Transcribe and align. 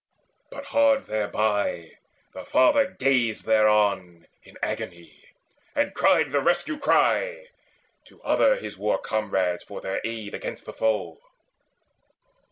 But 0.49 0.65
hard 0.65 1.05
thereby 1.05 1.91
the 2.33 2.43
father 2.43 2.87
gazed 2.89 3.45
thereon 3.45 4.25
In 4.41 4.57
agony, 4.63 5.25
and 5.75 5.93
cried 5.93 6.31
the 6.31 6.39
rescue 6.41 6.79
cry 6.79 7.49
To 8.05 8.19
other 8.23 8.55
his 8.55 8.79
war 8.79 8.97
comrades 8.97 9.63
for 9.63 9.79
their 9.79 10.01
aid 10.03 10.33
Against 10.33 10.65
the 10.65 10.73
foe. 10.73 11.19